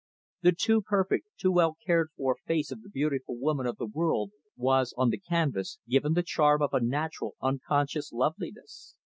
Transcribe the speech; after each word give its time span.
The 0.41 0.51
too 0.53 0.81
perfect, 0.81 1.27
too 1.37 1.51
well 1.51 1.77
cared 1.85 2.09
for 2.17 2.35
face 2.47 2.71
of 2.71 2.81
the 2.81 2.89
beautiful 2.89 3.37
woman 3.37 3.67
of 3.67 3.77
the 3.77 3.85
world 3.85 4.31
was, 4.57 4.95
on 4.97 5.11
the 5.11 5.19
canvas, 5.19 5.77
given 5.87 6.13
the 6.13 6.23
charm 6.23 6.63
of 6.63 6.73
a 6.73 6.81
natural 6.83 7.35
unconscious 7.39 8.11
loveliness. 8.11 8.95